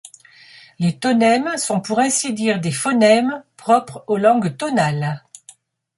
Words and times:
Les 0.79 0.97
tonèmes 0.97 1.57
sont 1.57 1.79
pour 1.79 1.99
ainsi 1.99 2.33
dire 2.33 2.59
des 2.59 2.71
phonèmes 2.71 3.43
propres 3.55 4.03
aux 4.07 4.17
langues 4.17 4.57
tonales. 4.57 5.21